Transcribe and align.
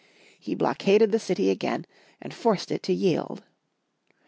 He 0.39 0.55
blockaded 0.55 1.11
the 1.11 1.19
city 1.19 1.51
again, 1.51 1.85
and 2.19 2.33
forced 2.33 2.71
it 2.71 2.81
to 2.81 2.91
yield.. 2.91 3.43